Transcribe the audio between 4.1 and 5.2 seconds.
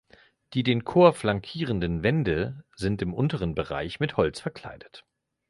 Holz verkleidet.